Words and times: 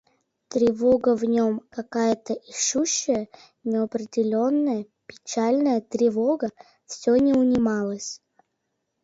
Тревога 0.53 1.13
в 1.15 1.25
нем, 1.25 1.59
какая-то 1.69 2.33
ищущая, 2.33 3.27
неопределенная, 3.63 4.87
печальная 5.05 5.79
тревога, 5.79 6.49
все 6.87 7.17
не 7.17 7.33
унималась. 7.35 8.19